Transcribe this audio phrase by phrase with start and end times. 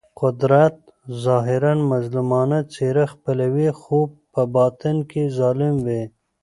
[0.21, 0.75] قدرت
[1.25, 3.99] ظاهراً مظلومانه څېره خپلوي خو
[4.33, 6.03] په باطن کې ظالم وي.